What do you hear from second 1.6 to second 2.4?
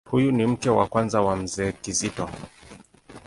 Kizito.